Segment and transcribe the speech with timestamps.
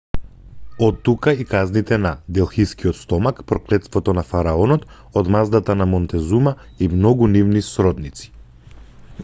[0.85, 4.87] оттука и казните на делхискиот стомак проклетството на фараонот
[5.23, 6.55] одмаздата на монтезума
[6.87, 8.33] и многу нивни сродници